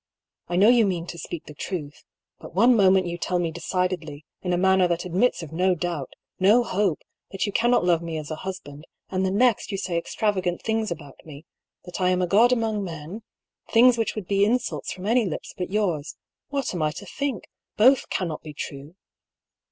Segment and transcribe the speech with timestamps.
[0.47, 2.05] "I know you mean to speak the truth.
[2.39, 6.13] But one moment you tell me decidedly, in a manner that admits of no doubt,
[6.39, 9.99] no hope, that you cannot love me as a husband, and the next you say
[9.99, 11.45] extravagant things about me—
[11.85, 13.21] that I am a god among men—
[13.73, 16.15] things which would be insults from any lips but yours.
[16.49, 17.43] What am I to think?
[17.77, 18.95] Both cannot be true."